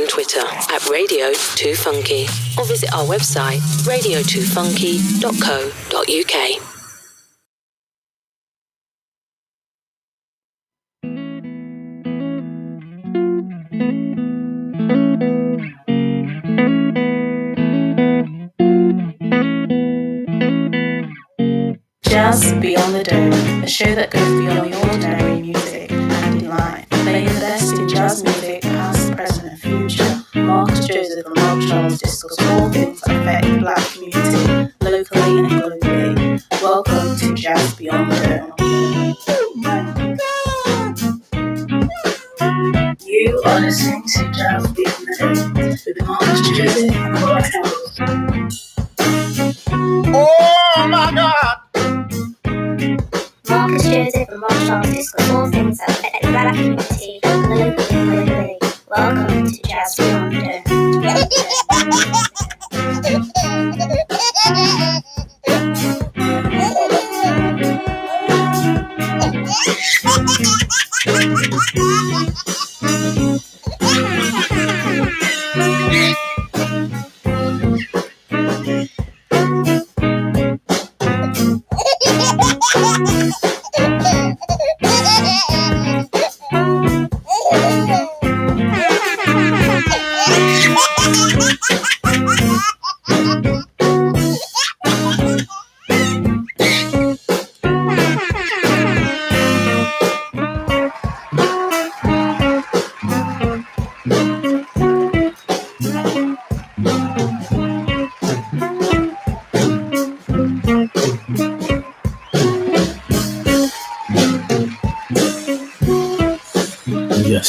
[0.00, 2.22] and Twitter at Radio 2 Funky
[2.56, 6.62] or visit our website radio2funky.co.uk.
[22.04, 24.79] Jazz Beyond the Dome, a show that goes beyond your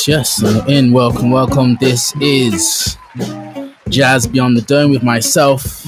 [0.08, 0.68] Yes, yes.
[0.68, 1.78] In, welcome, welcome.
[1.80, 2.98] This is
[3.88, 5.86] Jazz Beyond the Dome with myself,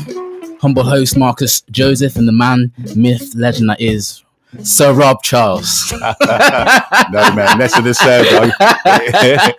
[0.61, 4.23] humble host Marcus Joseph, and the man, myth, legend that is
[4.61, 5.91] Sir Rob Charles.
[5.99, 6.05] no,
[7.33, 8.51] man, less of the sir, bro.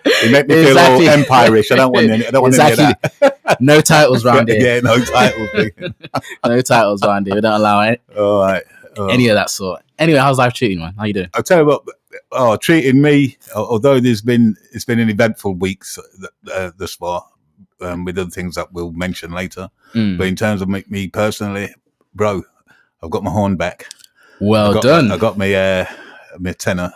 [0.05, 1.71] it make me feel all empire-ish.
[1.71, 3.57] I don't want any, I don't want any of that.
[3.59, 4.75] no titles round here.
[4.75, 5.49] yeah, no titles.
[6.45, 7.35] No titles round here.
[7.35, 8.01] We don't allow it.
[8.17, 8.63] all right.
[8.97, 9.81] Any of that sort.
[9.99, 10.93] Anyway, how's life treating you, man?
[10.97, 11.29] How you doing?
[11.33, 11.83] I'll tell you what.
[12.31, 13.37] Oh, treating me.
[13.55, 15.99] Although there's been it's been an eventful weeks
[16.53, 17.25] uh, thus far,
[17.81, 19.69] um, with other things that we'll mention later.
[19.93, 20.17] Mm.
[20.17, 21.73] But in terms of me, me personally,
[22.13, 22.43] bro,
[23.03, 23.87] I've got my horn back.
[24.39, 25.11] Well I got, done.
[25.11, 25.85] I got my uh,
[26.39, 26.91] my tenor,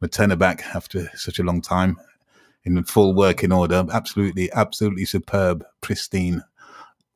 [0.00, 1.98] my tenor back after such a long time
[2.64, 3.84] in full working order.
[3.92, 6.42] Absolutely, absolutely superb, pristine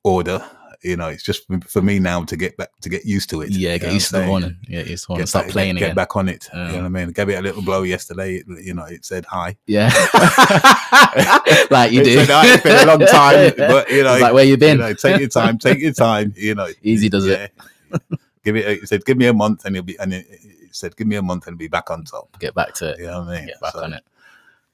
[0.04, 0.44] order.
[0.82, 3.50] You know, it's just for- me now to get back to get used to it.
[3.50, 4.56] yeah, get used to the horn.
[4.68, 5.14] Yeah, to the.
[5.18, 5.88] Get Start back- playing get, again.
[5.90, 6.48] Get back on it.
[6.54, 6.66] Yeah.
[6.66, 7.10] You know what I mean?
[7.10, 8.36] Gave it a little blow yesterday.
[8.36, 9.56] It, you know, it said hi.
[9.66, 9.88] Yeah,
[11.70, 12.24] like you it do.
[12.24, 12.44] Said.
[12.44, 14.76] It's been a long time, but you know, It's like where you been.
[14.78, 15.58] You know, take your time.
[15.58, 16.32] Take your time.
[16.36, 17.52] You know, Easy does it.
[17.92, 18.20] it.
[18.44, 18.66] give it.
[18.66, 19.98] It said, give me a month, and you'll be.
[19.98, 22.38] And it, it said, give me a month, and be back on top.
[22.38, 22.98] Get back to it.
[23.00, 23.46] You know what I mean?
[23.46, 24.04] Get back So- on it.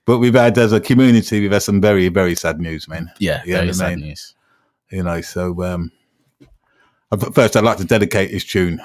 [0.06, 3.10] But we've had, as a community, we've had some very, very sad news, man.
[3.20, 4.08] Yeah, You very sad mean?
[4.08, 4.33] news.
[4.94, 5.90] You know, so um,
[7.10, 8.80] uh, first, I'd like to dedicate this tune.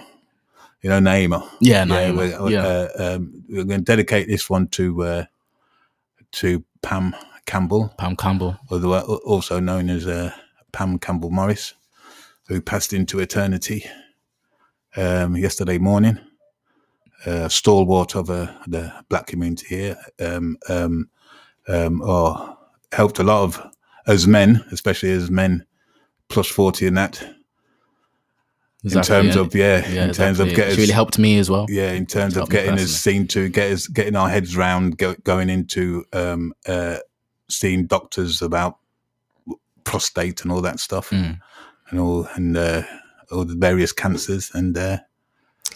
[0.81, 1.47] You know, Naima.
[1.62, 2.64] Yeah, yeah, no, we're, yeah.
[2.66, 5.25] Uh, um, we're going to dedicate this one to uh,
[6.31, 7.16] to Pam
[7.46, 8.58] Campbell, Pam Campbell.
[9.24, 10.31] also known as uh,
[10.72, 11.75] Pam Campbell Morris,
[12.47, 13.86] who passed into eternity
[14.97, 16.20] um, yesterday morning.
[17.24, 21.08] Uh, stalwart of uh, the black community here, um, um,
[21.68, 22.58] um, or
[22.94, 23.62] helped a lot of
[24.08, 25.64] as men, especially as men
[26.29, 27.22] plus forty in that.
[28.84, 29.41] Exactly, in terms yeah.
[29.41, 31.66] of yeah, Yeah, in terms of getting really helped me as well.
[31.69, 35.16] yeah, in terms of getting us seen to get us getting our heads round go,
[35.25, 36.97] going into um, uh,
[37.50, 38.78] seeing doctors about
[39.84, 41.40] prostate and all that stuff Mm.
[41.90, 42.84] and all and uh,
[43.31, 45.00] all the various cancers and uh,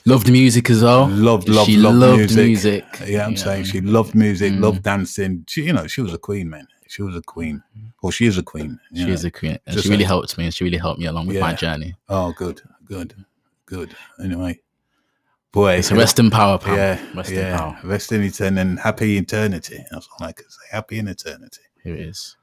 [0.06, 1.08] Loved music as well.
[1.09, 2.46] loved loved she loved loved music.
[2.46, 2.85] music.
[3.06, 3.68] Yeah, I'm you saying know.
[3.70, 4.62] she loved music, Mm.
[4.62, 5.44] loved dancing.
[5.47, 6.68] She, you know, she was a queen, man.
[6.94, 7.64] She was a queen.
[7.76, 7.88] Mm-hmm.
[8.04, 8.79] Well, she is a queen.
[8.94, 9.14] She know.
[9.14, 11.08] is a queen, and Just she really like- helped me, and she really helped me
[11.08, 11.96] along with my journey.
[12.08, 13.16] Oh, good, good,
[13.66, 13.96] good.
[14.23, 14.59] Anyway,
[15.52, 16.76] boy, So rest in power, Pam.
[16.76, 17.79] yeah, rest in yeah, power.
[17.84, 19.84] rest in eternity and happy eternity.
[19.90, 20.66] That's all I can say.
[20.72, 21.62] Happy in eternity.
[21.84, 22.38] Here it is.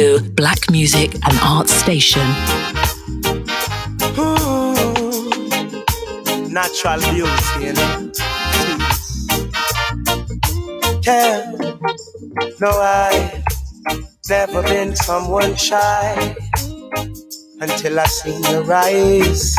[0.00, 2.26] New black music and arts station.
[4.16, 4.72] Ooh,
[6.48, 8.10] natural beauty, you know.
[11.02, 11.52] Yeah,
[12.60, 13.42] no, I
[14.28, 16.36] never been someone shy
[17.60, 19.54] until I seen your eyes.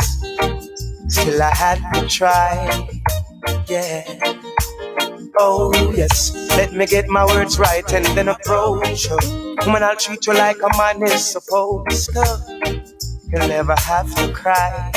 [1.08, 2.88] Still, I had to try.
[3.68, 4.02] Yeah.
[5.38, 6.34] Oh, yes.
[6.56, 9.41] Let me get my words right and then approach you.
[9.60, 12.82] Woman, I'll treat you like a man is supposed to.
[13.28, 14.90] You'll never have to cry.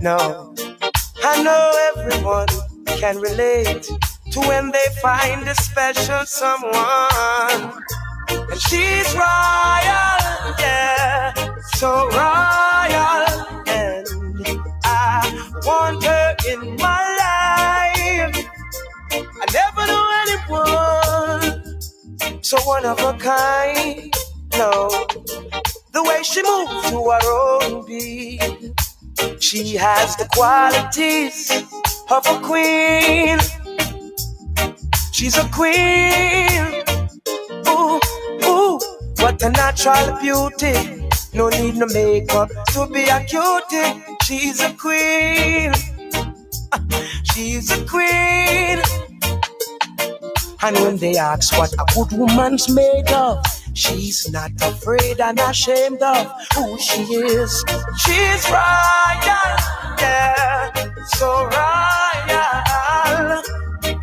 [0.00, 0.54] No.
[1.22, 2.48] I know everyone
[2.86, 3.84] can relate
[4.32, 7.82] to when they find a special someone.
[8.30, 10.20] And she's royal,
[10.58, 11.32] yeah,
[11.74, 13.24] so royal.
[13.68, 14.06] And
[14.84, 18.46] I want her in my life.
[19.12, 20.91] I never knew anyone
[22.52, 24.14] so one of a kind.
[24.58, 24.90] No,
[25.94, 28.74] the way she moves to her own beat,
[29.40, 31.50] she has the qualities
[32.10, 33.38] of a queen.
[35.12, 36.84] She's a queen.
[37.68, 37.98] Ooh,
[38.44, 38.78] ooh,
[39.16, 41.08] what a natural beauty.
[41.32, 44.04] No need no makeup to be a cutie.
[44.24, 45.72] She's a queen.
[47.32, 49.11] She's a queen.
[50.64, 56.00] And when they ask what a good woman's made of, she's not afraid and ashamed
[56.02, 57.64] of who she is.
[57.98, 59.56] She's royal,
[59.98, 60.72] yeah,
[61.08, 63.42] so royal.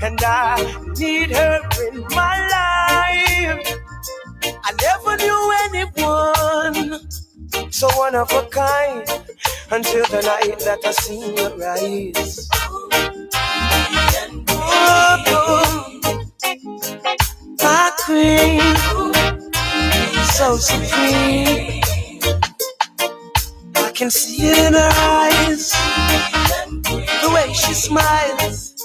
[0.01, 0.57] And I
[0.97, 3.77] need her in my life.
[4.43, 7.09] I never knew anyone
[7.71, 9.07] so one of a kind
[9.71, 12.49] until the night that I seen your eyes.
[14.51, 16.18] Oh,
[16.49, 18.59] my queen,
[20.33, 21.81] so supreme.
[23.75, 25.71] I can see it in her eyes,
[27.21, 28.75] the way she smiles.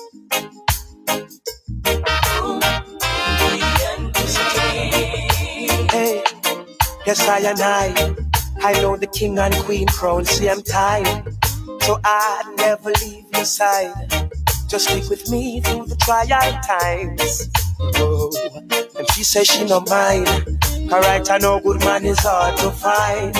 [5.90, 6.22] Hey,
[7.06, 8.14] yes, I and I.
[8.60, 11.34] I know the king and queen crown, same time.
[11.80, 14.23] So I'd never leave your side.
[14.74, 17.48] Just stick with me through the trial times.
[17.78, 18.28] Oh,
[18.98, 20.26] and she says she no mind.
[20.92, 23.36] Alright, I know good man is hard to find.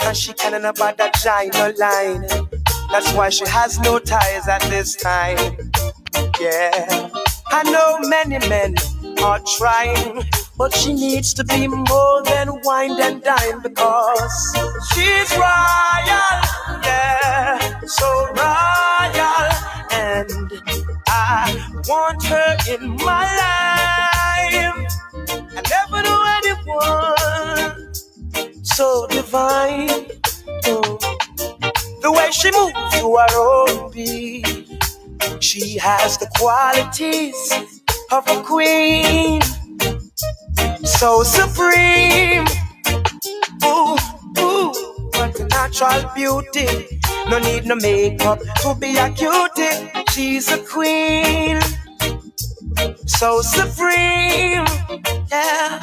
[0.00, 2.22] And she can't about that giant line.
[2.90, 5.36] That's why she has no ties at this time.
[6.40, 7.10] Yeah,
[7.48, 8.74] I know many men
[9.22, 10.22] are trying,
[10.56, 14.56] but she needs to be more than wine and dine because
[14.94, 16.40] she's royal,
[16.88, 18.63] yeah, so royal,
[21.94, 24.76] want her in my life.
[25.56, 27.94] I never knew anyone
[28.64, 30.06] so divine.
[30.66, 30.98] Oh,
[32.02, 34.68] the way she moves to her own beat.
[35.40, 37.40] She has the qualities
[38.12, 39.42] of a queen,
[40.84, 42.46] so supreme.
[43.64, 43.96] Ooh,
[44.38, 44.72] ooh,
[45.16, 47.00] what a natural beauty.
[47.30, 49.90] No need no makeup to be a cutie.
[50.12, 51.60] She's a queen,
[53.06, 54.66] so supreme.
[55.30, 55.80] Yeah.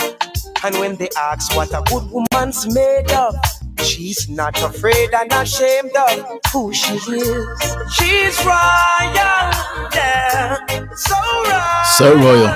[0.63, 3.35] And when they ask what a good woman's made of,
[3.83, 7.47] she's not afraid and ashamed of who she is.
[7.93, 9.51] She's royal,
[9.95, 10.57] yeah,
[10.95, 11.83] so royal.
[11.97, 12.55] So royal.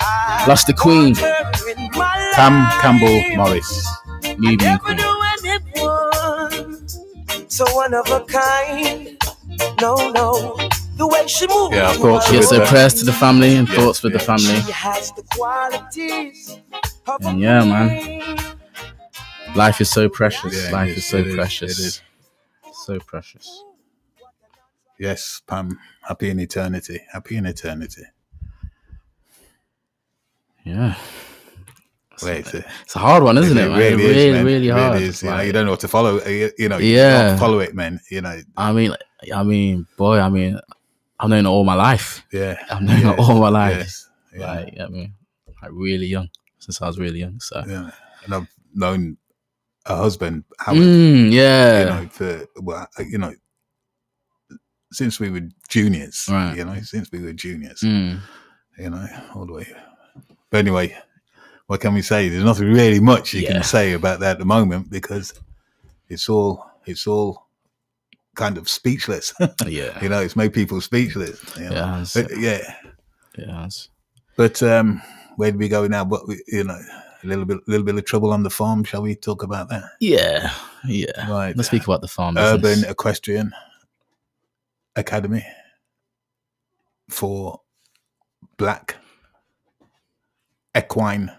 [0.00, 1.14] I the queen.
[1.14, 2.70] want her in my Pam.
[2.80, 3.88] Campbell Morris.
[4.38, 4.98] Never queen.
[7.48, 9.16] so one of a kind.
[9.80, 10.56] No, no,
[10.96, 11.76] the way she moves.
[11.76, 14.60] Yeah, thoughts Yeah, so prayers to the family and Yeah, thoughts with the family.
[14.60, 16.58] The qualities
[17.06, 18.56] of a And yeah, man.
[19.54, 20.64] Life is so precious.
[20.64, 21.78] Yeah, Life is, is so it is, precious.
[21.78, 22.02] it is.
[22.84, 23.64] So precious.
[24.98, 25.78] Yes, Pam.
[26.02, 27.00] Happy in eternity.
[27.12, 28.02] Happy in eternity.
[30.64, 30.94] Yeah.
[32.22, 33.68] Wait, it's, uh, It's a hard one, isn't it?
[33.68, 33.78] man?
[33.78, 35.02] really, really, is, really It hard.
[35.02, 35.22] is.
[35.22, 36.24] You, know, Like, you don't know what to follow.
[36.26, 37.36] You, you know, you Yeah.
[37.36, 38.00] follow it, man.
[38.10, 38.94] You know, I mean,
[39.34, 40.58] I mean, boy, I mean,
[41.18, 42.24] I've known her all my life.
[42.32, 42.56] yeah.
[42.70, 43.76] I've known her all my life.
[43.78, 45.14] Yes, yeah, Like, I mean,
[45.62, 47.40] like really young, since I was really young.
[47.40, 47.90] So, yeah.
[48.24, 49.16] And I've known
[49.86, 53.32] a husband, Howard, Mm, yeah, you know, for, well, you know,
[54.92, 56.56] since we were juniors, Right.
[56.56, 58.20] you know, since we were juniors, Mm.
[58.78, 59.66] you know, all the way.
[60.50, 60.96] But anyway,
[61.66, 62.28] what can we say?
[62.28, 63.52] There's nothing really much you Yeah.
[63.54, 65.34] can say about that at the moment because
[66.08, 67.45] it's all it's all
[68.36, 69.34] kind of speechless.
[69.66, 71.42] yeah, you know, it's made people speechless.
[71.56, 72.04] You know?
[72.14, 72.74] Yeah, yeah.
[73.36, 73.68] yeah.
[74.36, 75.02] But um,
[75.36, 76.04] where do we go now?
[76.04, 76.78] But you know,
[77.24, 78.84] a little bit, little bit of trouble on the farm.
[78.84, 79.84] Shall we talk about that?
[80.00, 80.52] Yeah,
[80.86, 81.28] yeah.
[81.28, 81.56] Right.
[81.56, 82.36] Let's speak about the farm.
[82.36, 82.90] Urban business.
[82.90, 83.52] Equestrian
[84.94, 85.44] Academy
[87.08, 87.60] for
[88.56, 88.96] black
[90.76, 91.32] equine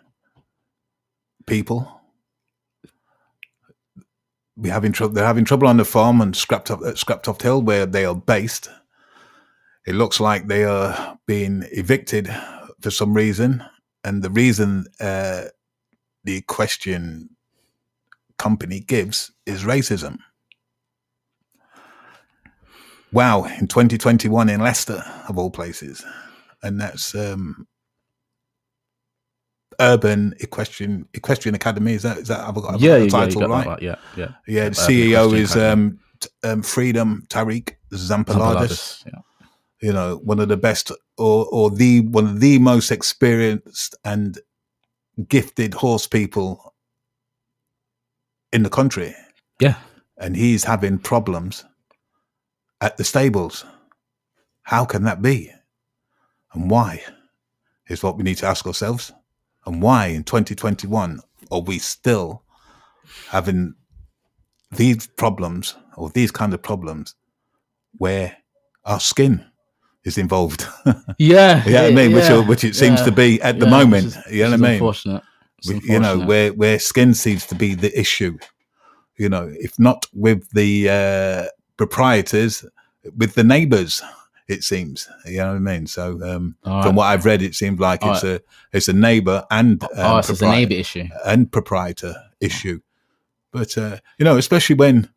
[1.45, 1.96] people.
[4.63, 5.13] Having trouble.
[5.13, 8.69] They're having trouble on the farm and Scraptoft, uh, Scraptoft hill where they are based.
[9.85, 12.29] It looks like they are being evicted
[12.81, 13.63] for some reason,
[14.03, 15.45] and the reason uh,
[16.23, 17.29] the equestrian
[18.37, 20.17] company gives is racism.
[23.13, 26.03] Wow, in 2021 in Leicester, of all places.
[26.61, 27.67] And that's um,
[29.79, 31.93] Urban Equestrian Equestrian Academy.
[31.93, 33.67] Is that is that I've got, I've yeah, got the yeah, yeah, title got right?
[33.67, 34.27] right, Yeah, yeah.
[34.47, 37.73] Yeah, the Urban CEO Equestrian is um, t- um, Freedom Tariq.
[37.93, 39.11] Zampaladus, Yeah.
[39.81, 44.37] You know, one of the best, or or the one of the most experienced and
[45.29, 46.73] gifted horse people
[48.51, 49.15] in the country.
[49.59, 49.75] Yeah.
[50.19, 51.63] and he's having problems
[52.81, 53.65] at the stables.
[54.63, 55.51] How can that be?
[56.53, 57.01] And why?
[57.89, 59.11] Is what we need to ask ourselves.
[59.67, 61.19] And why in 2021
[61.51, 62.41] are we still
[63.29, 63.75] having
[64.71, 67.13] these problems or these kind of problems
[67.97, 68.37] where
[68.85, 69.45] our skin
[70.03, 70.65] is involved?
[71.19, 72.13] Yeah, you know what I mean?
[72.13, 74.05] Which, yeah, which it seems yeah, to be at the yeah, moment.
[74.07, 74.71] is- you know what I mean?
[74.73, 75.23] Unfortunate.
[75.67, 78.37] We- you know where where skin seems to be the issue
[79.17, 81.45] you know if not with the uh
[81.77, 82.63] proprietors
[83.17, 84.01] with the neighbors
[84.47, 87.55] it seems you know what i mean so um All from what i've read it
[87.55, 90.73] seems like All it's a it's a neighbor and um, oh, so it's a neighbour
[90.73, 91.07] issue.
[91.25, 92.79] and proprietor issue
[93.51, 95.09] but uh you know especially when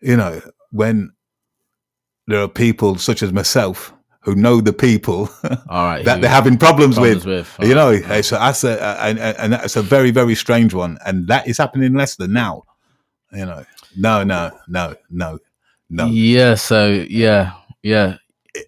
[0.00, 0.40] you know
[0.70, 1.12] when
[2.26, 3.92] there are people such as myself
[4.24, 5.28] who know the people
[5.68, 7.58] All right, that they're having problems, problems with.
[7.58, 7.68] with.
[7.68, 10.96] You know, Alright, it's a, that's a, and, and that's a very, very strange one.
[11.04, 12.62] And that is happening in Leicester now.
[13.32, 13.64] You know,
[13.96, 15.38] no, no, no, no,
[15.90, 16.06] no.
[16.06, 16.54] Yeah.
[16.54, 17.52] So yeah,
[17.84, 18.16] yeah,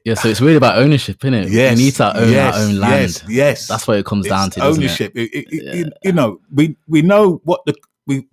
[0.05, 0.15] yeah.
[0.15, 1.49] So it's really about ownership, isn't it?
[1.51, 3.03] Yes, we need to own yes, our own land.
[3.03, 3.67] Yes, yes.
[3.69, 4.61] That's what it comes down to.
[4.65, 5.13] ownership.
[5.17, 7.75] It- it- it- you- You know, we we know what the
[8.07, 8.27] we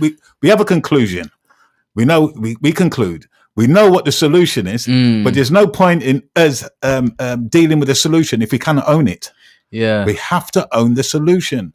[0.00, 1.30] we we have a conclusion.
[1.94, 3.26] We know we we conclude.
[3.54, 7.48] We know what the solution is, Mm, but there's no point in us um, um,
[7.48, 9.30] dealing with the solution if we cannot own it.
[9.70, 11.72] yeah, We have to own the solution,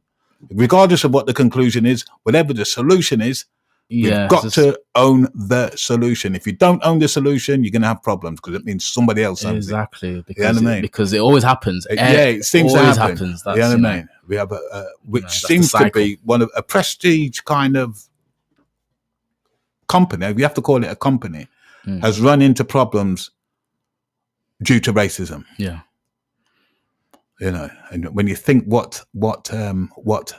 [0.50, 2.04] regardless of what the conclusion is.
[2.24, 3.46] Whatever the solution is,
[3.90, 4.24] yeah.
[4.24, 6.36] We've got to own the solution.
[6.36, 9.24] If you don't own the solution, you're going to have problems because it means somebody
[9.24, 9.70] else owns it.
[9.70, 10.82] exactly because know what I it, mean?
[10.82, 11.88] because it always happens.
[11.90, 13.18] Eh, Yeah, it seems to always happen.
[13.18, 13.44] happens.
[13.46, 14.10] you know what I you know, mean?
[14.28, 17.78] We have a, a which that's the seems to be one of a prestige kind
[17.78, 18.04] of
[19.88, 20.34] company.
[20.34, 21.48] We have to call it a company.
[21.86, 22.02] Mm.
[22.02, 23.32] Has run into problems
[24.62, 25.46] due to racism.
[25.58, 25.80] Yeah,
[27.40, 30.34] you know and when you think what what um what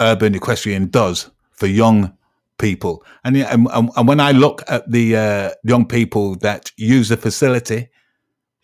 [0.00, 2.16] urban equestrian does for young
[2.58, 7.16] people and and, and, when i look at the uh, young people that use the
[7.16, 7.88] facility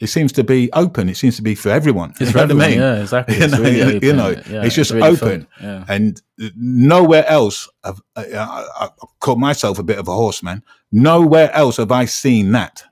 [0.01, 2.79] it seems to be open it seems to be for everyone it's you I mean?
[2.79, 3.37] Yeah, exactly.
[3.39, 5.47] You It's know, really you- you know, yeah, it's just really open.
[5.63, 6.21] Yeah, and
[6.57, 8.89] nowhere else have, I, I, I
[9.21, 12.83] call myself a bit of a horseman nowhere else have i seen that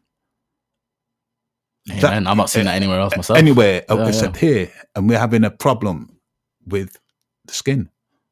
[1.87, 3.37] Hey, that- man, I'm not seeing that anywhere else myself.
[3.39, 6.21] anywhere Yeah, except here, and we're having a problem
[6.65, 6.97] with
[7.47, 7.91] the skin.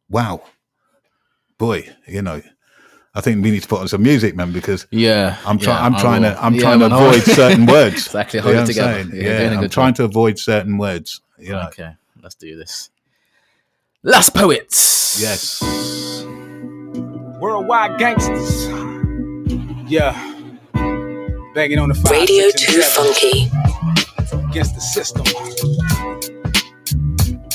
[0.08, 0.42] Wow,
[1.58, 2.40] boy, you know,
[3.14, 5.76] I think we need to put on some music, man, because Yeah, I'm trying.
[5.78, 6.30] yeah, I'm trying will.
[6.32, 6.44] to.
[6.44, 7.08] I'm Yeah, trying to man, I will.
[7.10, 8.06] avoid certain words.
[8.06, 8.92] Exactly, You hold know it what I'm together.
[8.94, 9.08] saying?
[9.08, 9.96] Yeah, you're doing a Yeah, I'm trying job.
[9.96, 11.20] to avoid certain words.
[11.38, 11.90] You know, Okay,
[12.22, 12.90] let's do this.
[14.04, 15.18] Last poets.
[15.20, 15.60] Yes.
[17.40, 18.68] Worldwide gangsters.
[19.90, 20.12] Yeah.
[21.54, 23.50] Banging on the five, Radio Too seven Funky.
[24.50, 25.24] against the system.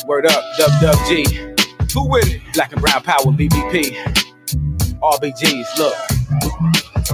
[0.06, 1.24] Word up, Dub Dub G.
[1.94, 2.42] Who with it?
[2.54, 3.96] Black and Brown Power, BBP.
[5.06, 5.96] RBGs, look.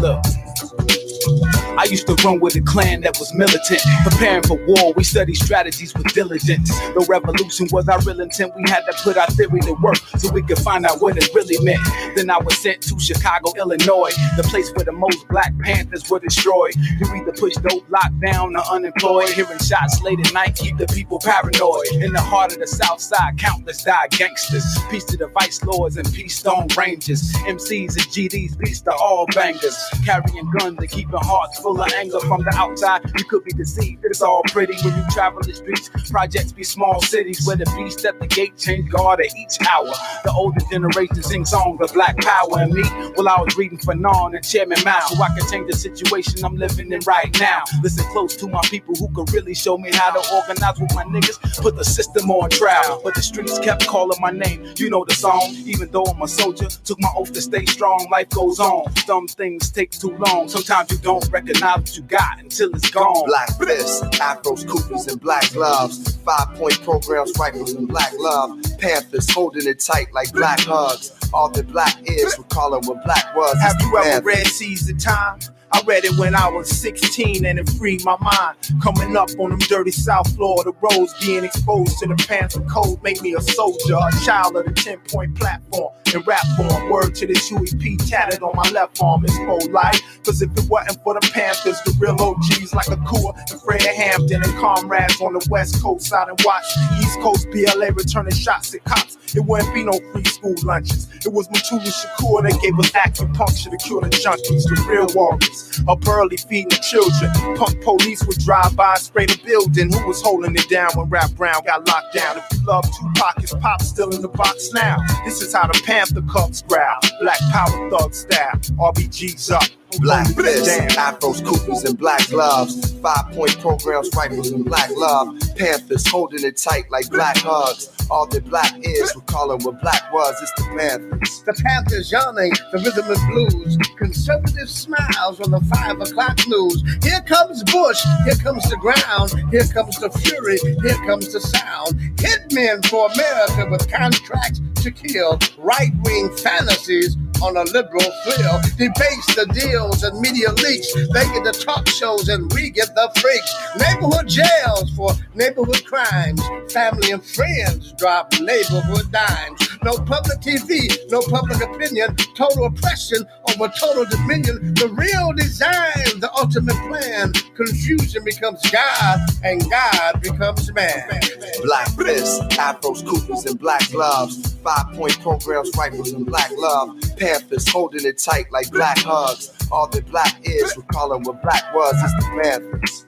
[0.02, 1.51] Look.
[1.78, 4.94] I used to run with a clan that was militant, preparing for war.
[4.94, 6.70] We studied strategies with diligence.
[6.70, 8.54] The revolution was our real intent.
[8.56, 11.30] We had to put our theory to work so we could find out what it
[11.34, 11.82] really meant.
[12.16, 16.20] Then I was sent to Chicago, Illinois, the place where the most Black Panthers were
[16.20, 16.76] destroyed.
[16.76, 19.30] You either push dope, lock down, or unemployed.
[19.30, 21.88] Hearing shots late at night keep the people paranoid.
[21.94, 24.66] In the heart of the South Side, countless died gangsters.
[24.90, 27.32] Peace to the Vice Lords and Peace Stone Rangers.
[27.48, 29.78] MCs and GDs, beats to all bangers.
[30.06, 33.02] Carrying guns and keeping hearts full of anger from the outside.
[33.18, 34.04] You could be deceived.
[34.06, 35.90] It's all pretty when you travel the streets.
[36.10, 39.92] Projects be small cities where the beast at the gate change guard at each hour.
[40.24, 42.84] The older generation sing songs of black power and me.
[43.16, 46.56] Well, I was reading Fanon and Chairman Mao, so I can change the situation I'm
[46.56, 47.64] living in right now.
[47.84, 51.04] Listen close to my people who could really show me how to organize with my
[51.06, 51.62] niggas.
[51.62, 54.66] Put the system on trial, but the streets kept calling my name.
[54.78, 55.54] You know the song.
[55.66, 58.08] Even though I'm a soldier, took my oath to stay strong.
[58.12, 58.94] Life goes on.
[59.06, 60.48] Some things take too long.
[60.48, 63.26] Sometimes you don't recognize what you got until it's gone.
[63.26, 66.16] Black fists, afros, koofies, and black gloves.
[66.18, 68.60] Five point programs, rifles, and black love.
[68.78, 71.12] Panthers holding it tight like black hugs.
[71.34, 73.58] All the black is recalling what black was.
[73.60, 75.40] Have you the ever read the Time?
[75.74, 78.58] I read it when I was 16 and it freed my mind.
[78.82, 83.22] Coming up on them dirty South Florida roads, being exposed to the Panther Code made
[83.22, 85.94] me a soldier, a child of the 10 point platform.
[86.14, 90.02] In rap form, word to this P tatted on my left arm is full life.
[90.26, 94.44] Cause if it wasn't for the Panthers, the real OGs like Akua and Fred Hampton
[94.44, 96.66] and comrades on the West Coast side and watch
[97.00, 99.18] East Coast BLA returning shots at cops.
[99.36, 101.08] It wouldn't be no free school lunches.
[101.26, 105.61] It was Mutulu Shakur that gave us acupuncture to cure the junkies, the real warriors.
[105.88, 107.32] Up early feeding children.
[107.56, 109.92] Punk police would drive by, spray the building.
[109.92, 112.38] Who was holding it down when Rap Brown got locked down?
[112.38, 114.98] If you love Tupac, his pop still in the box now.
[115.26, 117.00] This is how the Panther Cubs growl.
[117.22, 118.56] Black Power Thug style.
[118.78, 119.64] RBG's up.
[120.00, 120.90] Black fists, Damn.
[120.90, 122.94] afros, koofies, and black gloves.
[123.02, 125.38] Five point programs, rifles, and black love.
[125.58, 127.90] Panthers holding it tight like black hugs.
[128.10, 130.36] All that black is recalling what black was.
[130.42, 131.44] It's the Panthers.
[131.46, 133.78] The Panthers yawning, the rhythm and blues.
[133.98, 136.84] Conservative smiles on the five o'clock news.
[137.04, 142.00] Here comes Bush, here comes the ground, here comes the fury, here comes the sound.
[142.18, 145.40] Hitmen for America with contracts to kill.
[145.58, 148.60] Right wing fantasies on a liberal thrill.
[148.78, 150.94] Debates the deals and media leaks.
[150.94, 153.54] They get the talk shows and we get the freaks.
[153.78, 156.42] Neighborhood jails for neighborhood crimes.
[156.72, 159.60] Family and friends drop neighborhood dimes.
[159.84, 162.16] No public TV, no public opinion.
[162.36, 164.74] Total oppression over total dominion.
[164.76, 167.34] The real design, the ultimate plan.
[167.56, 171.22] Confusion becomes God and God becomes man.
[171.64, 174.51] Black fists, afros, koofies, and black gloves.
[174.64, 176.96] Five point programs, rifles, and black love.
[177.18, 179.52] Panthers holding it tight like black hugs.
[179.72, 181.96] All that black is recalling what black was.
[181.98, 183.06] It's the Panthers.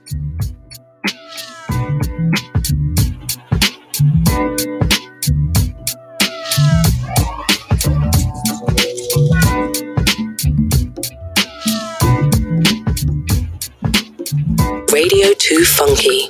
[14.91, 16.29] Radio 2 Funky.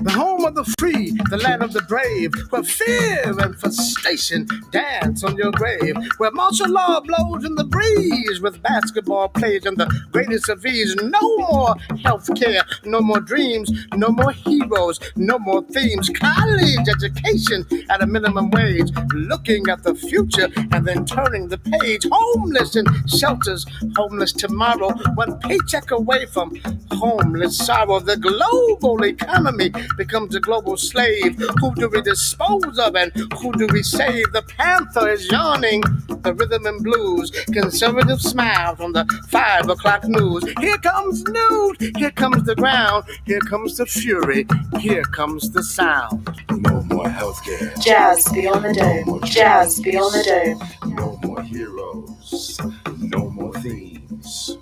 [0.00, 0.10] The
[0.42, 5.36] home of the free, the land of the brave, where fear and frustration dance on
[5.36, 10.48] your grave, where martial law blows in the breeze with basketball plays and the greatest
[10.48, 10.94] of ease.
[10.96, 16.10] No more health care, no more dreams, no more heroes, no more themes.
[16.10, 22.06] College education at a minimum wage, looking at the future and then turning the page.
[22.10, 23.64] Homeless in shelters,
[23.96, 26.56] homeless tomorrow, one paycheck away from
[26.90, 28.00] homeless sorrow.
[28.00, 31.38] The global economy becomes a global slave.
[31.60, 34.32] Who do we dispose of and who do we save?
[34.32, 35.82] The panther is yawning,
[36.22, 37.30] the rhythm and blues.
[37.52, 40.44] Conservative smiles on the five o'clock news.
[40.60, 44.46] Here comes news, here comes the ground, here comes the fury,
[44.80, 46.28] here comes the sound.
[46.50, 47.80] No more healthcare.
[47.82, 49.20] Jazz beyond the dome.
[49.24, 50.94] Jazz beyond the dome.
[50.94, 52.58] No more heroes.
[52.98, 54.56] No more themes.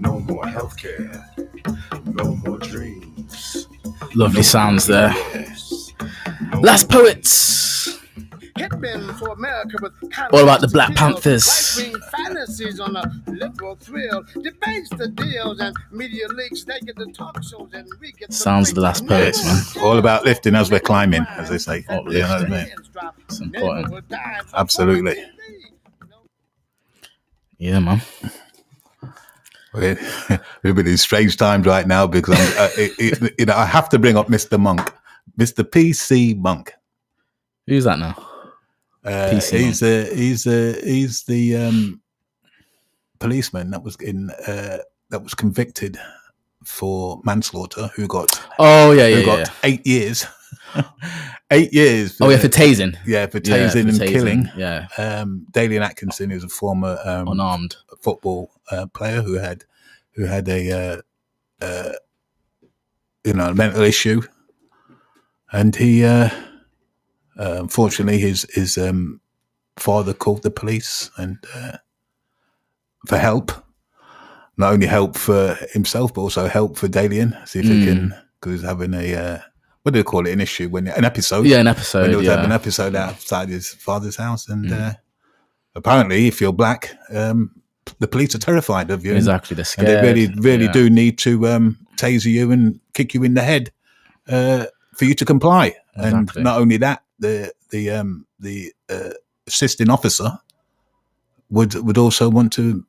[0.00, 1.24] No more healthcare.
[2.06, 3.15] No more dreams.
[4.16, 5.14] Lovely sounds there.
[6.62, 8.00] Last Poets.
[9.18, 9.92] For America with
[10.32, 11.76] All about the Black Panthers.
[11.76, 12.10] Panthers.
[12.10, 14.24] Fantasies on a liberal thrill.
[14.42, 16.64] Debates the deals and media leaks.
[16.64, 19.84] They get the talk shows and we get the Sounds of the Last Poets, man.
[19.84, 21.84] All about lifting as we're climbing, as they say.
[21.90, 22.72] You know what I mean?
[23.28, 24.04] It's important.
[24.54, 25.22] Absolutely.
[27.58, 28.00] Yeah, man.
[30.62, 33.88] We're, in strange times right now because I'm, uh, it, it, you know I have
[33.90, 34.58] to bring up Mr.
[34.58, 34.92] Monk,
[35.38, 35.64] Mr.
[35.64, 36.72] PC Monk.
[37.66, 38.14] Who's that now?
[39.04, 42.00] Uh, PC he's uh, he's uh, he's the um,
[43.18, 44.78] policeman that was in uh,
[45.10, 45.98] that was convicted
[46.64, 49.52] for manslaughter, who got Oh yeah, yeah, who got yeah.
[49.62, 50.26] eight years,
[51.50, 52.18] eight years.
[52.20, 52.96] Oh yeah, for tasing.
[53.06, 54.48] yeah for Yeah, tasing for and tasing, killing.
[54.56, 57.76] Yeah, Um, Dalian Atkinson, who's a former um, unarmed.
[58.00, 59.64] football uh, player who had
[60.14, 61.00] who had a uh,
[61.64, 61.92] uh,
[63.24, 64.22] you know a mental issue,
[65.52, 66.28] and he uh,
[67.38, 69.20] uh, unfortunately his his um,
[69.78, 71.76] father called the police and uh,
[73.06, 73.52] for help,
[74.56, 77.46] not only help for himself but also help for Dalian.
[77.46, 77.84] See if he Mm.
[77.84, 79.38] can because he's having a uh,
[79.86, 80.32] what do they call it?
[80.32, 81.46] An issue when an episode.
[81.46, 82.10] Yeah, an when episode.
[82.10, 84.80] he was having an episode outside his father's house, and Mm.
[84.80, 84.92] uh,
[85.76, 87.52] apparently, if you're black, um,
[88.00, 89.14] the police are terrified of you.
[89.14, 89.54] Exactly.
[89.54, 89.88] They're and scared.
[89.88, 90.72] they really, really Yeah.
[90.72, 93.70] do need to um, taser you and kick you in the head
[94.28, 94.64] uh,
[94.96, 95.76] for you to comply.
[95.94, 96.40] Exactly.
[96.40, 99.10] And not only that, the the um, the uh,
[99.46, 100.36] assisting officer
[101.48, 102.84] would would also want to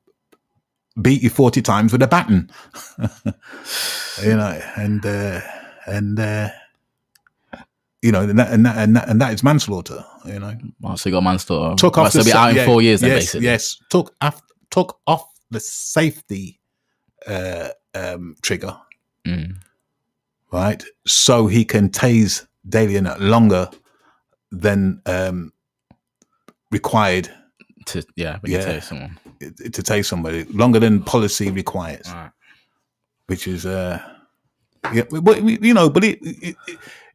[1.00, 2.50] beat you forty times with a baton.
[4.24, 5.42] you know, and uh,
[5.86, 6.50] and uh,
[8.02, 10.04] you know, and that, and that, and that, and that is manslaughter.
[10.26, 10.56] You know,
[10.96, 11.76] so you got manslaughter.
[11.76, 13.46] took Right, off so be out in yeah, four years then, yes, basically.
[13.46, 16.60] Yes, took off took off the safety
[17.26, 18.78] uh, um, trigger,
[19.26, 19.56] Mm.
[20.52, 20.84] right?
[21.06, 23.70] So he can tase Dalian longer
[24.52, 25.52] than um,
[26.72, 27.30] required
[27.88, 28.64] To yeah, Yeah.
[28.66, 29.18] tell someone.
[29.40, 32.32] to to tase somebody longer than policy requires, Alright.
[33.28, 34.00] which is uh,
[34.94, 36.56] yeah, but you know, but it, it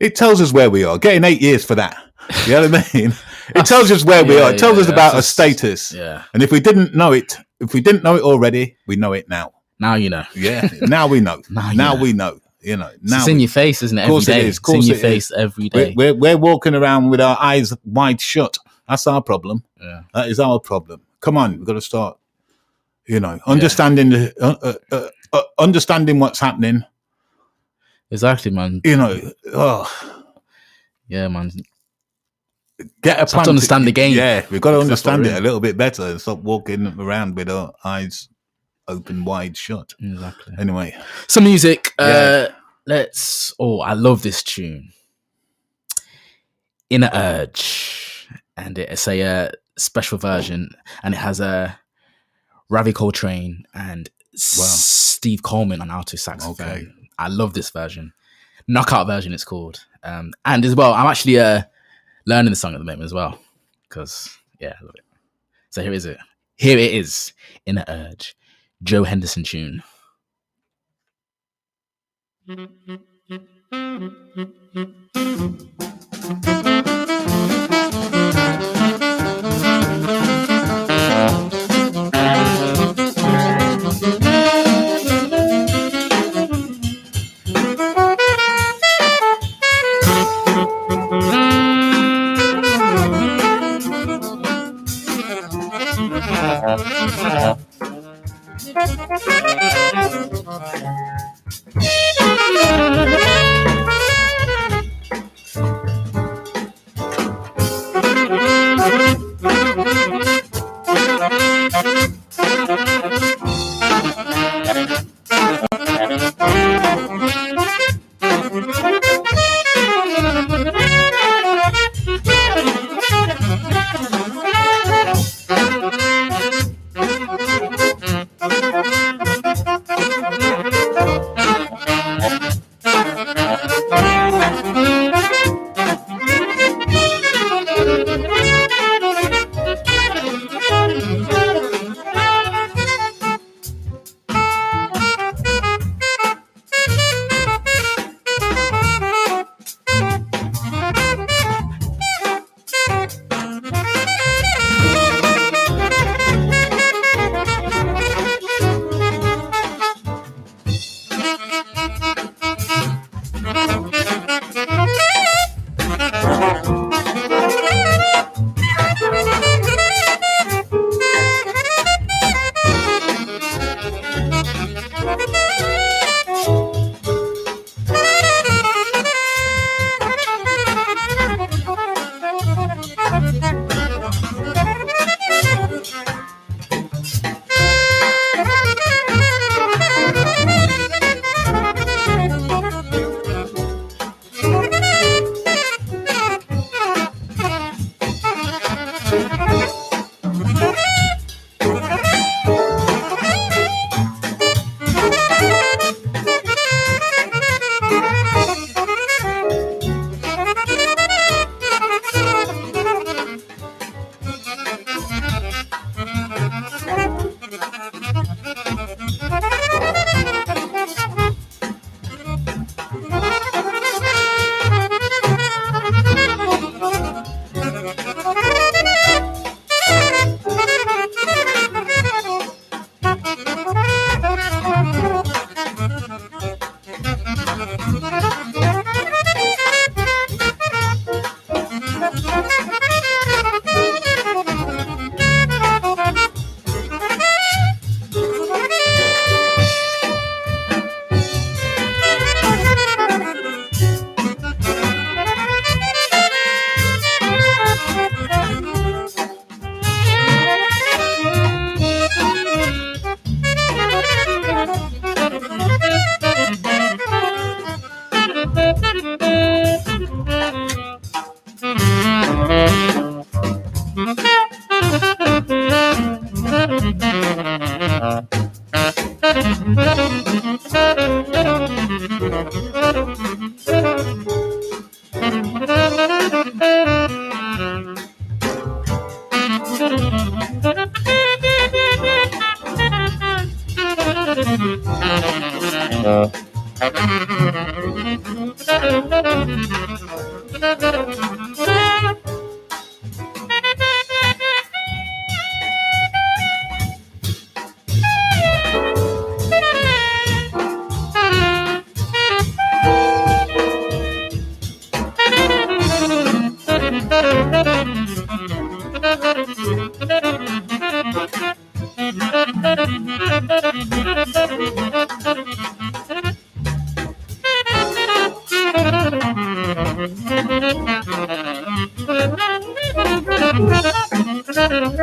[0.00, 0.98] it- tells us where we are.
[0.98, 1.96] Getting eight years for that,
[2.46, 3.12] you know what I mean?
[3.56, 4.52] It tells us where we Yeah, are.
[4.54, 5.92] It tells yeah, us about our status.
[5.92, 6.22] Yeah.
[6.32, 9.28] And if we didn't know it, if we didn't know it already, we know it
[9.28, 9.52] now.
[9.80, 10.24] Now you know.
[10.34, 11.42] Yeah, now we know.
[11.50, 12.02] Now now know.
[12.02, 12.38] we know.
[12.60, 14.02] You know, now it's in your face, isn't it?
[14.02, 14.48] Of course Every it day.
[14.48, 15.36] is, of It's in your face is.
[15.36, 18.56] every we're, we're, we're walking around with our eyes wide shut.
[18.88, 19.64] That's our problem.
[19.80, 20.02] Yeah.
[20.14, 21.00] That is our problem.
[21.20, 22.16] Come on, we've got to start.
[23.06, 26.84] You know, understanding the uh, uh, uh, uh, understanding what's happening.
[28.12, 28.82] Exactly, man.
[28.84, 30.14] You know, oh,
[31.08, 31.50] Yeah, man.
[33.02, 34.14] get a plan to understand the game.
[34.14, 37.48] Yeah, we've got to understand it a little bit better and stop walking around with
[37.48, 38.28] our eyes
[38.86, 39.94] open wide shut.
[39.98, 40.54] Exactly.
[40.58, 40.94] Anyway,
[41.26, 41.94] Some music.
[41.98, 42.48] Uh,
[42.86, 43.54] let's.
[43.58, 44.92] Oh, I love this tune.
[46.90, 50.68] Inner Urge, and it's a uh, special version,
[51.02, 51.78] and it has a
[52.68, 56.68] Ravi Coltrane and Steve Coleman on alto saxophone.
[56.68, 56.86] Okay.
[57.18, 58.12] I love this version.
[58.68, 59.84] Knockout version, it's called.
[60.02, 61.62] Um, and as well, I'm actually uh,
[62.26, 63.38] learning the song at the moment as well
[63.88, 65.04] because yeah, I love it.
[65.70, 66.18] So here is it.
[66.56, 67.32] Here it is,
[67.66, 68.36] Inner Urge,
[68.82, 69.82] Joe Henderson tune.
[99.12, 99.92] Música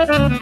[0.09, 0.38] Thank you.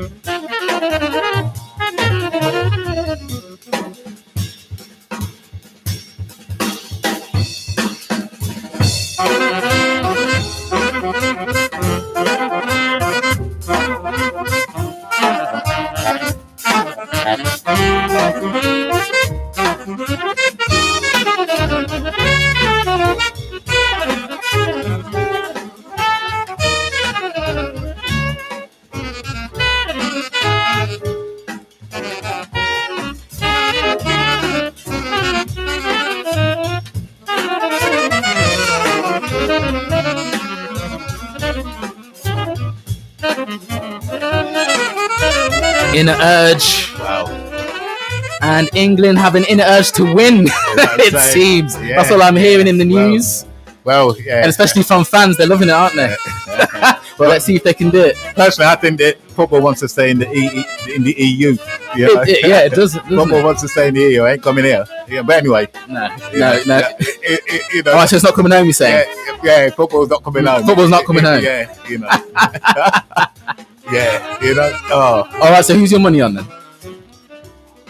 [0.00, 1.19] Mm.
[46.60, 47.04] Inner.
[47.04, 47.26] Wow.
[48.42, 51.68] And England have an inner urge to win, it saying.
[51.68, 51.76] seems.
[51.82, 51.96] Yeah.
[51.96, 53.44] That's all I'm hearing in the news.
[53.84, 54.40] Well, yeah.
[54.40, 56.14] And especially from fans, they're loving it, aren't they?
[56.46, 58.16] but let's see if they can do it.
[58.34, 61.56] Personally, I think that football wants to stay in the e- in the EU.
[61.96, 62.20] You know?
[62.22, 63.44] It- it- yeah, it does, doesn't football it?
[63.44, 64.26] wants to stay in the EU.
[64.26, 64.84] Ain't coming here.
[65.08, 65.68] Yeah, but anyway.
[65.88, 66.82] No, you no, know, no.
[66.98, 69.06] it- you know, Oh, so it's not coming home, you're saying?
[69.42, 70.66] Yeah, yeah, football's not coming mm, home.
[70.66, 71.42] Football's not coming home.
[71.42, 72.08] Yeah, you know.
[73.90, 74.70] yeah, you know.
[74.90, 76.46] Oh, All right, so who's your money on then?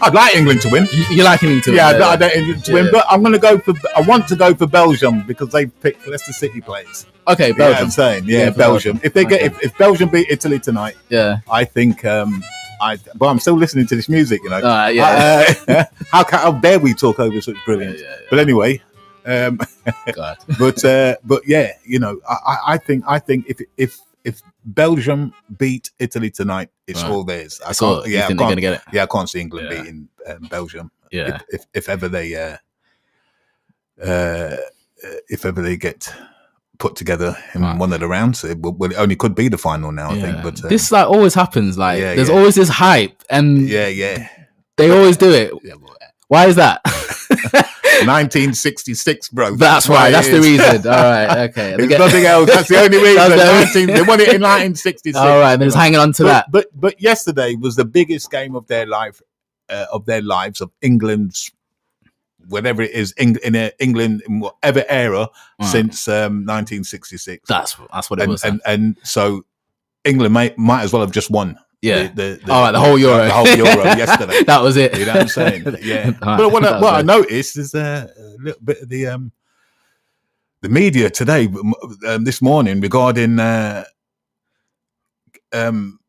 [0.03, 0.87] I'd like England to win.
[0.91, 2.01] You, you like England to yeah, win?
[2.01, 3.73] I, I don't England to win, but I'm going to go for.
[3.95, 7.05] I want to go for Belgium because they picked Leicester City players.
[7.27, 7.83] Okay, Yeah, Belgium.
[7.85, 8.93] I'm saying, yeah, Yeah, Belgium.
[8.97, 8.99] Belgium.
[9.03, 9.45] If they get, Okay.
[9.45, 11.39] if, if Belgium beat Italy tonight, Yeah.
[11.49, 12.03] I think.
[12.05, 12.43] um
[12.83, 14.55] I, but I'm still listening to this music, you know.
[14.55, 15.45] Alright, yeah.
[15.67, 18.01] Uh, how can, how dare we talk over such brilliance?
[18.31, 18.81] But anyway,
[19.23, 19.59] Um,
[20.57, 23.99] but uh, but yeah, you know, I, I- think I think if if
[24.63, 27.11] Belgium beat Italy tonight, it's Right.
[27.11, 27.59] all theirs.
[27.65, 28.81] I It's can't, all- yeah, I can't- get it?
[28.93, 29.81] Yeah, I can't see England Yeah.
[29.81, 30.91] beating um, Belgium.
[31.11, 31.35] Yeah.
[31.35, 32.57] if, if, if ever they uh,
[34.03, 34.57] uh,
[35.29, 36.13] if ever they get
[36.77, 39.57] put together in one of the rounds, it, will- well, it only could be the
[39.57, 40.11] final now.
[40.11, 41.77] I think, but uh, this like always happens.
[41.77, 42.35] Like Yeah, there's yeah.
[42.35, 44.27] always this hype, and yeah, yeah.
[44.77, 45.53] they always do it.
[46.27, 46.81] Why is that?
[48.05, 49.55] 1966, bro.
[49.55, 50.09] That's why right.
[50.09, 50.45] it That's the is.
[50.45, 50.87] reason.
[50.87, 51.31] All right.
[51.51, 51.75] Okay.
[51.75, 52.49] There's nothing else.
[52.49, 53.29] That's the only reason.
[53.31, 55.17] The 19 they won it in 1966.
[55.17, 56.51] All right, then it's hanging on to but, that.
[56.51, 59.21] But but yesterday was the biggest game of their life,
[59.69, 61.51] uh, of their lives of England's,
[62.47, 65.29] whatever it is, Eng- in a, England in whatever era
[65.61, 67.47] since um, 1966.
[67.47, 68.43] That's that's what it and, was.
[68.43, 69.45] And, and so
[70.03, 71.57] England might might as well have just won.
[71.81, 72.07] Yeah.
[72.13, 73.25] The, the, All right, the whole Euro.
[73.25, 74.43] The whole Euro yesterday.
[74.43, 74.97] That was it.
[74.97, 75.63] You know what I'm saying?
[75.81, 76.05] Yeah.
[76.07, 79.31] Right, but what, I, what I noticed is uh, a little bit of the um,
[80.61, 81.47] the media today,
[82.07, 83.83] um, this morning, regarding uh,
[85.53, 85.99] um,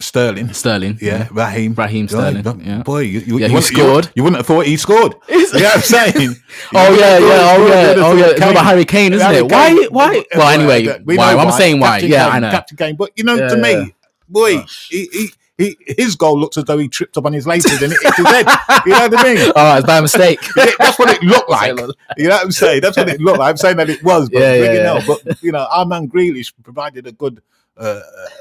[0.00, 0.52] Sterling.
[0.52, 0.98] Sterling.
[1.00, 1.72] Yeah, Raheem.
[1.74, 2.44] Raheem Sterling.
[2.66, 2.82] Yeah.
[2.82, 4.10] Boy, you, you, Yeah, you he wouldn't- you- scored.
[4.14, 5.14] You, wouldn't have thought he scored.
[5.28, 6.34] you know what I'm saying?
[6.74, 8.26] Oh yeah, yeah, oh yeah, oh yeah.
[8.30, 9.50] It's about Harry Kane, isn't Harry it?
[9.50, 9.70] Why?
[9.70, 9.88] Kane.
[9.90, 10.24] Why?
[10.34, 11.32] Well, anyway, We why?
[11.32, 11.92] know I'm saying why.
[12.00, 12.50] Captain Yeah, Kane, I know.
[12.50, 12.96] Captain Kane.
[12.96, 13.94] But you know, Yeah, to me,
[14.28, 14.32] yeah.
[14.60, 17.80] boy, he, he, he, his goal looks as though he tripped up on his laces
[17.80, 18.46] and it hit his head.
[18.86, 19.52] You know what I mean?
[19.54, 20.38] Right, it's by mistake.
[20.56, 21.68] Yeah, That's what it looked like.
[22.16, 22.80] You know what I'm saying?
[22.82, 23.50] That's what it looked like.
[23.50, 25.04] I'm saying that it was, but Yeah, yeah, yeah.
[25.06, 27.42] But you know, our man Grealish provided a good.
[27.76, 28.00] Uh,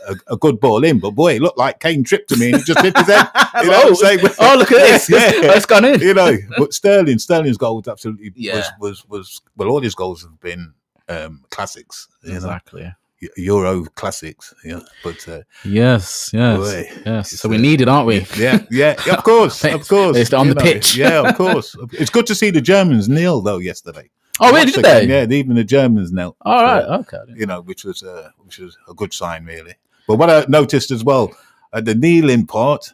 [0.10, 2.54] a, a good ball in, but boy, it looked like Kane tripped him in.
[2.54, 3.28] He just hit his head.
[3.64, 4.20] You know what I'm Oh, saying?
[4.40, 5.10] oh, look at this.
[5.10, 6.00] It's- it's gone in.
[6.02, 8.58] You know, but Sterling, Sterling's goal was absolutely Yeah.
[8.58, 10.72] was, was was well, all his goals have been
[11.10, 12.08] um, classics.
[12.24, 12.84] Exactly.
[12.84, 12.92] know?
[13.38, 14.54] Euro classics.
[14.64, 17.32] Yeah, but uh, Yes, yes, Boy, yes.
[17.40, 18.26] So we need it, aren't we?
[18.38, 20.18] yeah, yeah, yeah, of course, of course.
[20.18, 20.96] It's on you the pitch.
[20.96, 21.76] Yeah, of course.
[21.94, 24.10] It's good to see the Germans kneel though yesterday.
[24.40, 24.66] Oh, really?
[24.66, 25.06] Did the they?
[25.08, 26.36] Yeah, even the Germans knelt.
[26.42, 27.00] All So, right.
[27.02, 27.20] Okay.
[27.36, 29.76] You know, which was uh, which was a good sign, really.
[30.08, 31.32] But what I noticed as well
[31.72, 32.94] at the kneeling part,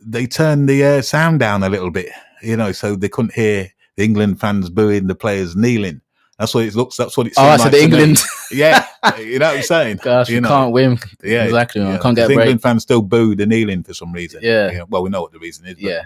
[0.00, 2.10] they turned the uh, sound down a little bit.
[2.42, 6.02] You know, so they couldn't hear the England fans booing the players kneeling.
[6.38, 6.96] That's what it looks.
[6.96, 7.34] That's what it.
[7.36, 7.82] Oh, seemed so like.
[7.82, 8.22] England.
[8.52, 8.86] Yeah,
[9.18, 9.98] you know what I'm saying.
[10.02, 10.48] Gosh, you know.
[10.48, 10.98] can't win.
[11.24, 11.80] Yeah, exactly.
[11.82, 11.98] yeah.
[11.98, 12.44] Can't get a The break.
[12.46, 14.40] England fans still boo the kneeling for some reason.
[14.44, 14.70] Yeah.
[14.70, 15.74] Know, well, we know what the reason is.
[15.74, 16.02] but Yeah.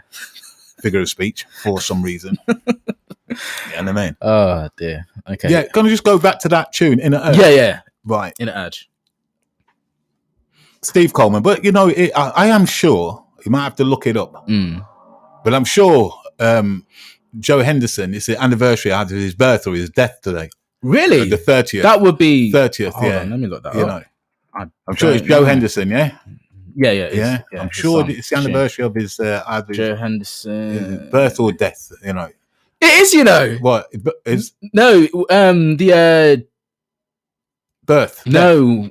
[0.80, 2.38] Figure of speech for some reason.
[2.48, 3.36] you know
[3.76, 4.16] what I mean?
[4.22, 5.04] Oh dear.
[5.28, 5.50] Okay.
[5.50, 5.64] Yeah.
[5.66, 7.48] Can I just go back to that tune in a Yeah.
[7.50, 7.80] Yeah.
[8.04, 8.32] Right.
[8.38, 8.88] Inner Urge.
[10.82, 11.42] Steve Coleman.
[11.42, 14.48] But you know, it, I, I am sure you might have to look it up.
[14.48, 14.86] Mm.
[15.44, 16.86] But I'm sure um,
[17.38, 18.14] Joe Henderson.
[18.14, 20.50] It's the anniversary either of his birth or his death today.
[20.82, 21.28] Really?
[21.28, 21.82] The thirtieth.
[21.82, 22.94] That would be thirtieth.
[23.02, 23.20] Yeah.
[23.20, 23.88] on, let me look that You up.
[23.88, 24.02] know,
[24.54, 25.44] I I'm sure it's Joe.
[25.44, 25.88] Henderson.
[25.90, 26.16] Yeah.
[26.76, 27.42] Yeah, yeah, Yeah.
[27.52, 31.08] yeah, I'm sure it's the anniversary of his uh, either Joe his, Henderson.
[31.08, 31.90] uh, birth or death.
[32.04, 32.28] You know.
[32.80, 33.56] It is, you know.
[33.60, 33.92] What
[34.24, 36.36] is No, um, the uh,
[37.84, 38.22] birth?
[38.26, 38.90] no.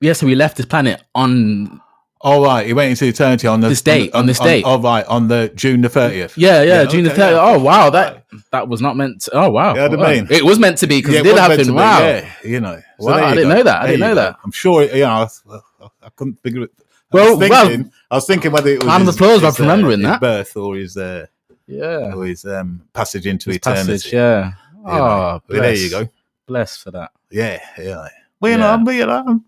[0.00, 1.80] Yeah, so we left this planet on.
[2.20, 4.64] All right, he went into eternity on the, This date, on this On, date.
[4.64, 6.36] all right, on the June the thirtieth.
[6.36, 7.36] Yeah, yeah, June the thirtieth.
[7.36, 7.54] yeah.
[7.54, 9.22] Oh wow, that that was not meant.
[9.22, 9.30] to...
[9.34, 10.26] Oh wow, yeah, I mean?
[10.28, 11.74] it was meant to be because Yeah, it did happen.
[11.74, 12.80] Wow, yeah, you know.
[12.98, 13.54] Wow, there I you didn't go.
[13.56, 13.76] know that.
[13.76, 14.20] I There didn't you know go.
[14.22, 14.36] that.
[14.44, 14.82] I'm sure.
[14.82, 16.70] You know, I, I couldn't figure it.
[16.78, 20.00] I Well, was well, I was thinking whether it was his- applause, his, for remembering
[20.00, 20.20] his that.
[20.20, 21.26] birth or his uh,
[21.68, 23.92] yeah, or his um, passage into His eternity.
[23.92, 24.52] passage, yeah.
[24.74, 24.90] You.
[24.90, 26.08] Oh, there you go.
[26.46, 27.12] Blessed for that.
[27.30, 28.08] Yeah, yeah.
[28.40, 28.72] Well, you know, Yeah.
[28.74, 29.44] I'm, you know, I'm,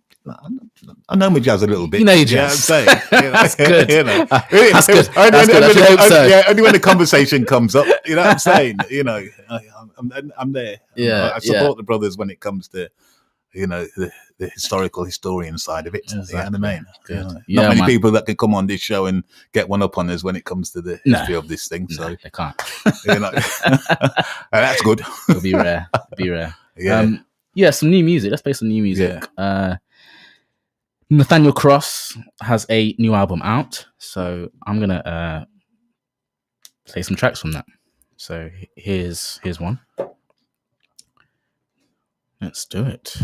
[1.08, 2.00] I know my jazz a little bit.
[2.00, 2.64] You know your You know jazz.
[2.64, 2.88] saying?
[3.12, 3.90] You know, That's good.
[3.90, 4.24] You know.
[4.30, 5.08] That's good.
[5.16, 5.62] Only That's good.
[5.62, 6.26] Only- only- so.
[6.26, 7.86] Yeah, only when the conversation comes up.
[8.04, 8.76] You know what I'm saying?
[8.90, 9.60] You know, I,
[9.98, 10.80] I'm, I'm, there.
[10.94, 11.74] Yeah, I, I support yeah.
[11.76, 12.90] the brothers when it comes to,
[13.52, 16.02] you know, the, the historical historian side of it.
[16.12, 16.86] You know what I mean?
[17.04, 17.16] Good.
[17.16, 17.88] You know, Yeah, Not many man.
[17.88, 20.44] people that can come on this show and get one up on us when it
[20.44, 21.18] comes to the No.
[21.18, 21.88] history of this thing.
[21.88, 22.60] So, No, they can't.
[23.06, 23.30] you know,
[24.52, 25.00] that's good.
[25.28, 25.88] It'll be rare.
[25.94, 26.54] It'll be rare.
[26.76, 26.98] Yeah.
[27.00, 28.30] Um, yeah, some new music.
[28.30, 29.26] Let's play some new music.
[29.36, 29.76] Uh,
[31.10, 35.44] Nathaniel Cross has a new album out, so I'm gonna uh,
[36.86, 37.64] play some tracks from that.
[38.16, 39.80] So here's here's one.
[42.40, 43.16] Let's do it.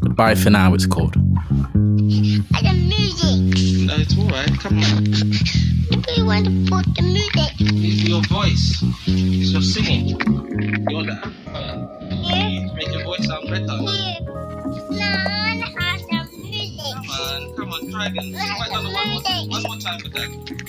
[0.00, 0.72] Goodbye for now.
[0.72, 1.16] It's called.
[1.16, 3.86] I got music.
[3.86, 4.58] No, it's alright.
[4.60, 5.04] Come on.
[6.04, 7.52] Who you want to put the music?
[7.60, 8.82] It's your voice.
[9.06, 10.10] It's your singing.
[10.88, 11.88] You're the amplifier.
[12.22, 12.72] Yeah.
[12.74, 13.66] Make your voice sound better.
[13.82, 14.20] Yeah.
[14.90, 15.33] No,
[17.94, 18.32] try again.
[18.32, 20.64] Try another one more, one more time that.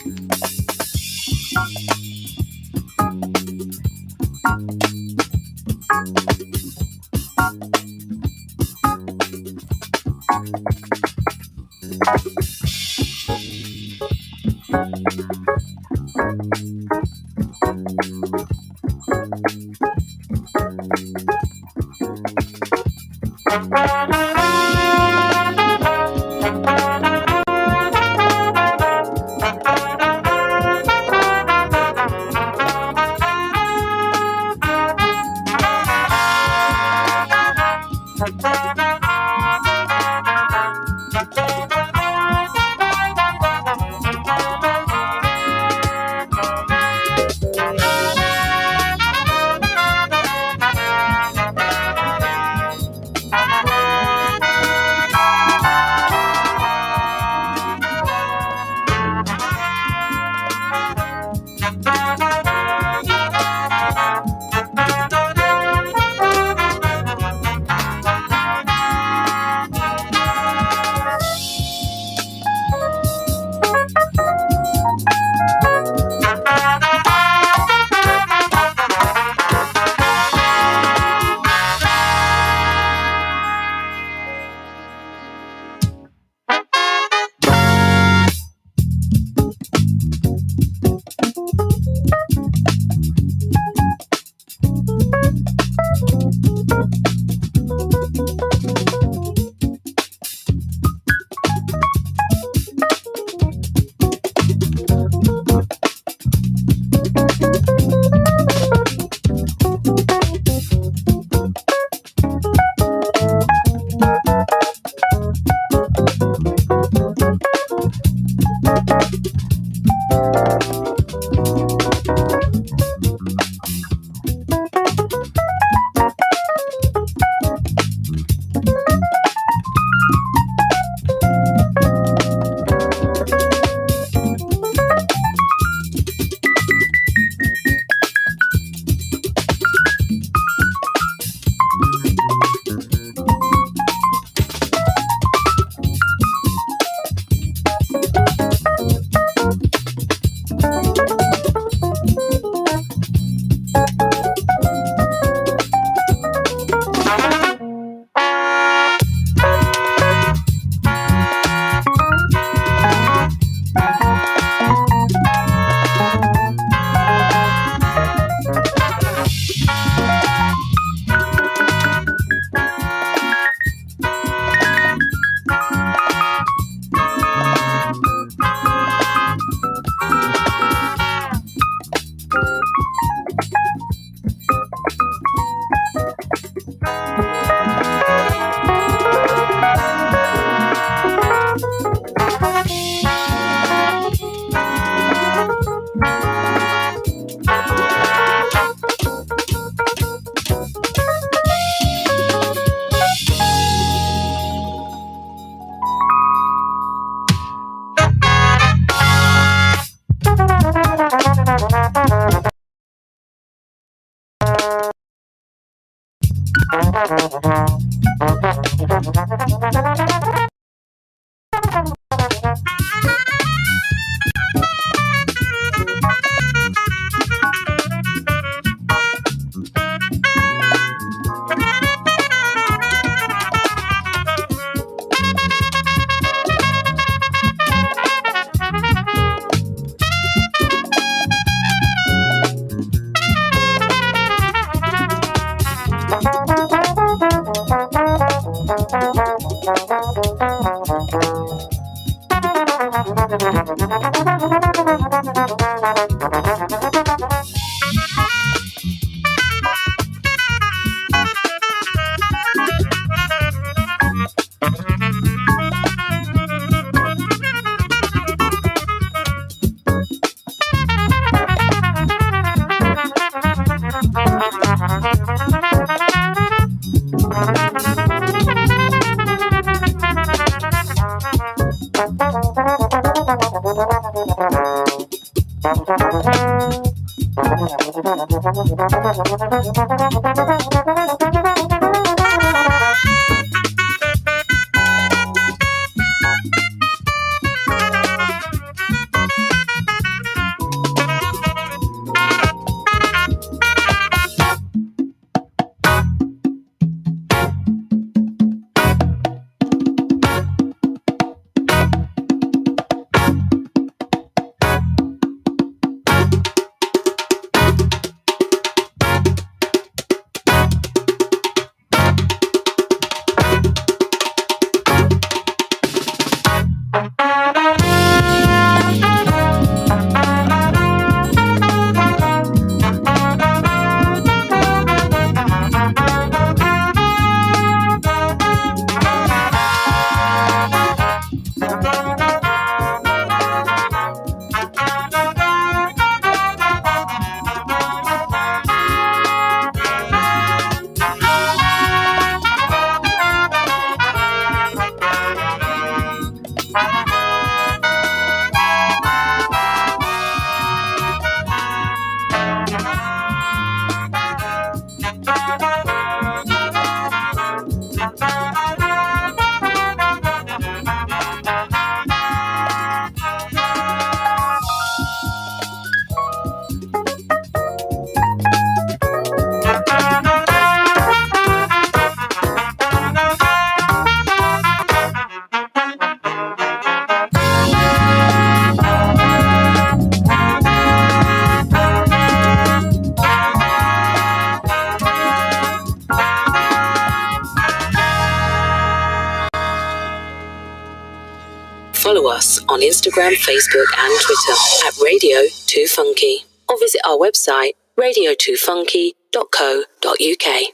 [403.26, 404.54] Instagram, Facebook, and Twitter
[404.88, 410.74] at Radio 2 Funky or visit our website radio2funky.co.uk.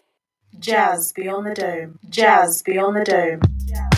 [0.60, 1.98] Jazz beyond the dome.
[2.10, 3.40] Jazz beyond the dome.
[3.42, 3.91] Lovely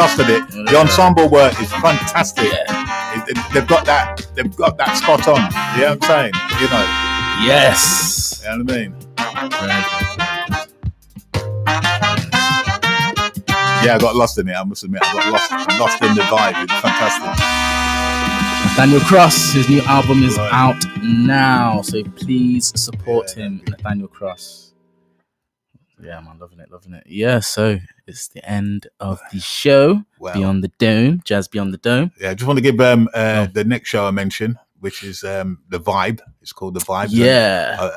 [0.00, 0.48] lost in it.
[0.70, 2.46] The ensemble work is fantastic.
[2.52, 4.26] It- it- they've got that.
[4.34, 5.40] They've got that spot on.
[5.76, 6.34] You know what I'm saying?
[6.60, 6.86] You know.
[7.44, 8.40] Yes.
[8.42, 8.94] You know what I mean?
[13.82, 14.52] Yeah, I got lost in it.
[14.54, 16.64] I must admit, I got lost, lost in the vibe.
[16.64, 17.44] It's fantastic.
[18.64, 24.72] Nathaniel Cross, his new album is out now, so please support him, Nathaniel Cross.
[26.02, 27.04] Yeah, man, loving it, loving it.
[27.06, 27.78] Yeah, so
[28.10, 30.02] it's the end of the show.
[30.18, 30.34] Wow.
[30.34, 32.10] Beyond the Dome, Jazz Beyond the Dome.
[32.20, 33.18] Yeah, I just want to give um Oh.
[33.20, 36.20] uh, the next show I mentioned, which is um the Vibe.
[36.42, 37.08] It's called the Vibe.
[37.10, 37.76] Yeah.
[37.80, 37.90] uh,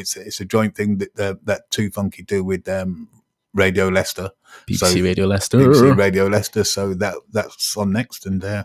[0.00, 3.08] it's it's a joint thing that uh, that 2 Funky do with um
[3.54, 4.30] Radio Leicester,
[4.68, 5.58] BBC Radio Leicester.
[5.58, 6.64] BBC Radio Leicester.
[6.64, 8.64] So that that's on next, and uh,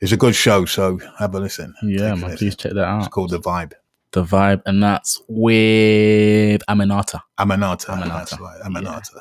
[0.00, 0.64] it's a good show.
[0.66, 1.74] So have a listen.
[1.82, 2.98] Yeah, man, please check that out.
[3.00, 3.72] It's called the Vibe.
[4.12, 7.20] The Vibe, and that's with Aminata.
[7.38, 7.86] Aminata.
[7.86, 8.08] Aminata.
[8.08, 8.60] That's right.
[8.64, 9.14] Aminata.
[9.16, 9.20] Yeah,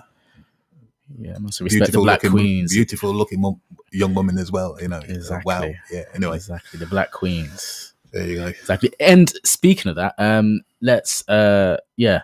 [1.09, 2.73] man, so respect the Black looking, Queens.
[2.73, 4.77] Beautiful looking mom, young woman as well.
[4.81, 4.99] You know.
[4.99, 5.43] Exactly.
[5.45, 5.71] Wow.
[5.91, 6.03] Yeah.
[6.13, 6.35] Anyway.
[6.35, 7.93] Exactly, the Black Queens.
[8.11, 8.47] There you go.
[8.47, 8.91] Exactly.
[8.99, 12.21] And speaking of that, um, let's uh, yeah,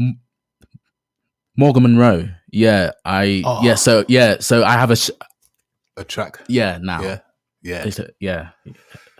[0.00, 0.20] M-
[1.56, 2.28] Morgan Monroe.
[2.50, 3.62] Yeah, I Oh.
[3.62, 3.74] yeah.
[3.74, 5.10] So yeah, so I have a sh-
[5.96, 6.40] A track.
[6.48, 7.02] yeah now.
[7.02, 7.18] Yeah.
[7.62, 7.84] Yeah.
[7.88, 8.48] A- yeah,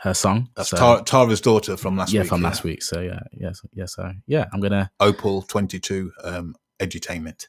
[0.03, 0.49] her song.
[0.55, 2.15] That's so, Tara, Tara's daughter from last week.
[2.15, 2.29] yeah, week.
[2.29, 2.83] from last week.
[2.83, 3.87] So yeah, yes, yeah.
[3.87, 7.49] So yeah, I'm gonna Opal 22 um, Edutainment.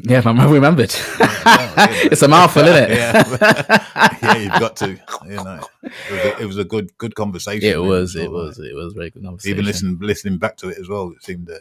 [0.00, 0.94] Yeah, I remembered.
[0.94, 2.96] it's a mouthful, isn't it?
[2.96, 4.16] yeah.
[4.22, 4.98] yeah, you've got to.
[5.26, 7.68] You know, it was a, it was a good good conversation.
[7.68, 8.30] It was, it right.
[8.30, 9.54] was, it was very good conversation.
[9.54, 11.58] Even listening listening back to it as well, it seemed uh,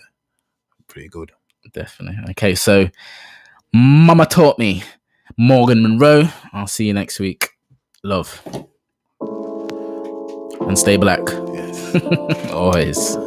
[0.88, 1.32] pretty good.
[1.74, 2.32] Definitely.
[2.32, 2.90] Okay, so
[3.74, 4.84] Mama taught me
[5.38, 6.30] Morgan Monroe.
[6.54, 7.50] I'll see you next week.
[8.04, 8.42] Love.
[10.62, 11.22] And stay black.
[12.52, 13.18] Always.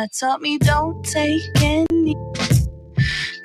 [0.00, 2.16] Mama taught me don't take any.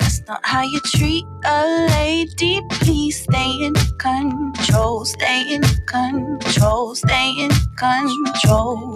[0.00, 2.62] That's not how you treat a lady.
[2.70, 5.04] Please stay in control.
[5.04, 6.94] Stay in control.
[6.94, 8.94] Stay in control.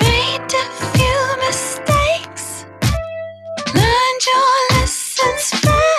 [0.00, 0.64] Made a
[0.94, 2.64] few mistakes.
[3.74, 5.97] Learned your lessons fast.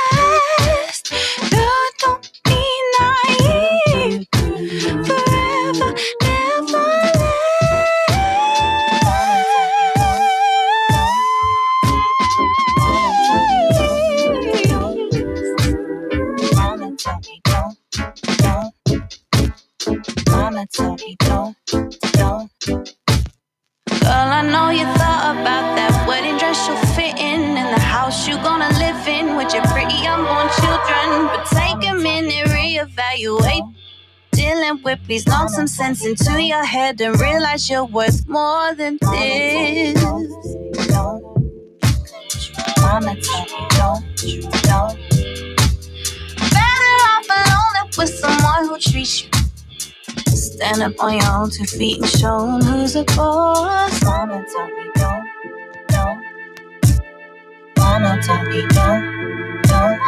[20.80, 21.56] Tell me don't,
[22.14, 22.50] don't.
[24.02, 28.28] Girl, I know you thought about that wedding dress you'll fit in and the house
[28.28, 31.08] you gonna live in with your pretty unborn children.
[31.32, 33.68] But take a minute, reevaluate.
[34.32, 38.98] Dealing with please knock some sense into your head and realize you're worth more than
[39.02, 40.02] this.
[42.82, 43.46] Mama tell
[43.80, 44.04] don't,
[44.70, 44.96] don't.
[46.56, 49.39] Better off alone than with someone who treats you.
[50.60, 54.04] Stand up on your own two feet and show 'em who's the boss.
[54.04, 55.26] Mama tell me don't,
[55.90, 56.24] don't.
[57.78, 59.04] Mama tell me don't,
[59.64, 60.00] don't.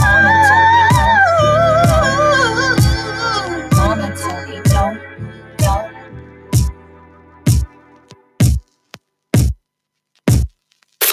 [0.00, 0.83] Mama tell me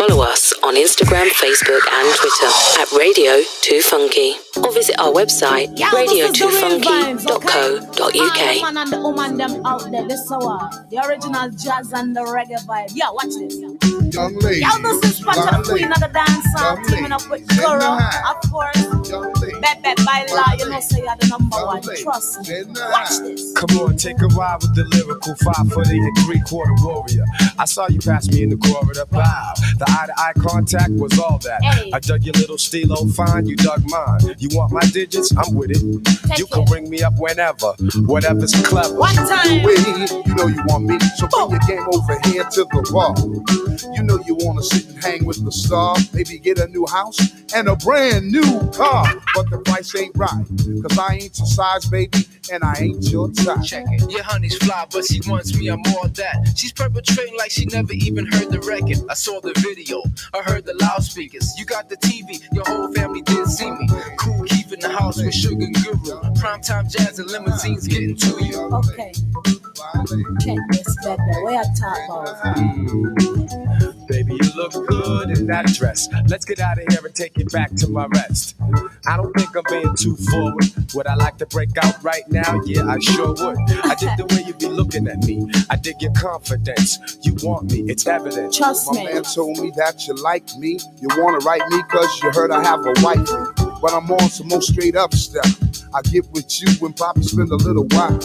[0.02, 2.50] Follow us on Instagram, Facebook, and Twitter
[2.82, 8.62] at Radio 2 Funky, or visit our website radio2funky.co.uk.
[8.64, 10.72] Man and the woman them out there, this hour.
[10.90, 12.94] The original jazz and the reggae vibe.
[12.96, 13.60] Yeah, watch this.
[14.12, 14.62] Young lady.
[14.62, 18.00] Y'all this spot Young of queen of the dance song, Young teaming up with Guru,
[18.26, 18.82] of course.
[20.12, 21.82] Bebe Baila, you know, say you're the number one.
[21.82, 22.62] Trust me.
[22.62, 23.54] Uh, Watch this.
[23.54, 27.26] Come on, take a ride with the lyrical five foot and three quarter warrior.
[27.58, 29.06] I saw you pass me in the corridor.
[29.06, 29.54] Pow.
[29.78, 31.62] The eye to eye contact was all that.
[31.94, 34.36] I dug your little stilo fine, you dug mine.
[34.40, 35.32] You want my digits?
[35.36, 35.82] I'm with it.
[36.38, 37.74] you can ring me up whenever,
[38.06, 38.96] whatever's clever.
[38.96, 39.64] One time.
[39.64, 39.80] Wait,
[40.26, 43.14] you know you want me, so bring your game over here to the bar.
[43.96, 47.18] You know you wanna sit and hang with the star, maybe get a new house
[47.54, 48.42] and a brand new
[48.72, 49.06] car.
[49.36, 50.46] But the price ain't right,
[50.82, 53.64] cause I ain't your size, baby, and I ain't your type.
[53.64, 54.10] Check it.
[54.12, 55.68] Your honey's fly, but she wants me.
[55.70, 56.54] I'm more that.
[56.56, 58.98] She's perpetrating like she never even heard the record.
[59.10, 60.02] I saw the video.
[60.34, 61.54] I heard the loudspeakers.
[61.58, 62.42] You got the TV.
[62.54, 63.88] Your whole family did see me.
[64.18, 66.22] Cool, keep in the house with Sugar Guru.
[66.36, 68.60] Primetime jazz and limousines getting to you.
[68.74, 69.12] Okay.
[70.44, 71.22] Check this, Bebe.
[71.44, 73.81] Where I talk about?
[74.12, 76.10] Baby, you look good in that dress.
[76.28, 78.58] Let's get out of here and take you back to my rest.
[79.08, 80.66] I don't think I'm being too forward.
[80.94, 82.60] Would I like to break out right now?
[82.66, 83.58] Yeah, I sure would.
[83.86, 85.50] I dig the way you be looking at me.
[85.70, 87.00] I dig your confidence.
[87.22, 88.54] You want me, it's evident.
[88.54, 90.78] Trust My man told me that you like me.
[91.00, 93.30] You wanna write me cause you heard I have a wife.
[93.82, 95.81] But I'm on some more straight up stuff.
[95.94, 98.22] I get with you and Bobby spend a little while.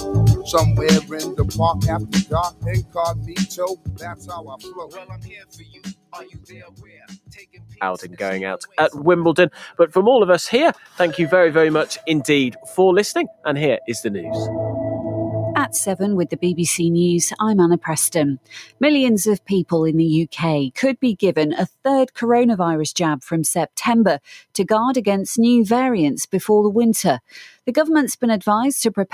[0.46, 3.80] Somewhere in the park after dark, incognito.
[3.96, 4.88] That's how I flow.
[4.92, 5.82] Well, I'm here for you.
[6.12, 6.62] Are you there?
[6.80, 7.06] Where?
[7.30, 9.50] Taking out and going out at Wimbledon.
[9.76, 13.26] But from all of us here, thank you very, very much indeed for listening.
[13.44, 14.48] And here is the news.
[15.56, 18.38] At seven with the BBC News, I'm Anna Preston.
[18.78, 24.20] Millions of people in the UK could be given a third coronavirus jab from September
[24.52, 27.20] to guard against new variants before the winter.
[27.66, 29.06] The government's been advised to prepare